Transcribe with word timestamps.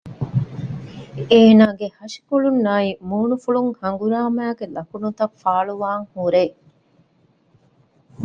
އޭނާގެ 1.31 1.87
ހަށިކޮޅުންނާއި 1.97 2.89
މޫނުފުޅުން 3.09 3.71
ހަނގުރާމައިގެ 3.79 4.65
ލަކުނުތައް 4.75 5.35
ފާޅުވާން 5.41 6.05
ހުރޭ 6.13 6.43